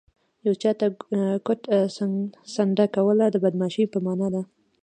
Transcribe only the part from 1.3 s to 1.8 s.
ګوت